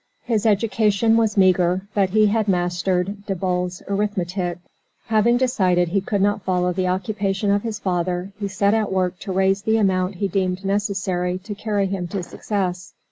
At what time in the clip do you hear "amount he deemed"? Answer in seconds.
9.77-10.65